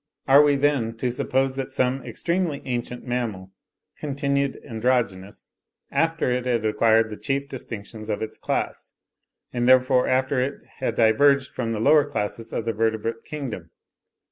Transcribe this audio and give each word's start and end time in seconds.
Are 0.27 0.41
we, 0.41 0.55
then, 0.55 0.97
to 0.97 1.11
suppose 1.11 1.55
that 1.57 1.69
some 1.69 2.03
extremely 2.03 2.63
ancient 2.65 3.05
mammal 3.05 3.51
continued 3.99 4.59
androgynous, 4.67 5.51
after 5.91 6.31
it 6.31 6.47
had 6.47 6.65
acquired 6.65 7.11
the 7.11 7.17
chief 7.17 7.47
distinctions 7.47 8.09
of 8.09 8.23
its 8.23 8.39
class, 8.39 8.93
and 9.53 9.69
therefore 9.69 10.07
after 10.07 10.39
it 10.39 10.55
had 10.79 10.95
diverged 10.95 11.53
from 11.53 11.71
the 11.71 11.79
lower 11.79 12.09
classes 12.09 12.51
of 12.51 12.65
the 12.65 12.73
vertebrate 12.73 13.23
kingdom? 13.25 13.69